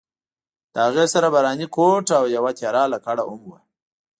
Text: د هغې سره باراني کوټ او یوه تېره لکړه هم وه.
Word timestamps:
د 0.73 0.75
هغې 0.85 1.05
سره 1.13 1.27
باراني 1.33 1.67
کوټ 1.75 2.05
او 2.19 2.23
یوه 2.35 2.51
تېره 2.59 2.83
لکړه 2.93 3.23
هم 3.29 3.41
وه. 3.49 3.59